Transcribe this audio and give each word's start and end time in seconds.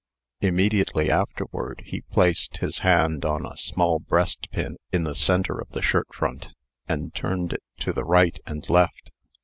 Immediately 0.39 1.11
afterward, 1.11 1.83
he 1.85 2.01
placed 2.01 2.57
his 2.57 2.79
hand 2.79 3.23
on 3.23 3.45
a 3.45 3.55
small 3.55 3.99
breastpin 3.99 4.77
in 4.91 5.03
the 5.03 5.13
centre 5.13 5.59
of 5.61 5.69
the 5.73 5.81
shirt 5.83 6.07
front, 6.11 6.55
and 6.87 7.13
turned 7.13 7.53
it 7.53 7.61
to 7.81 7.93
the 7.93 8.03
right 8.03 8.39
and 8.47 8.67
left. 8.67 9.11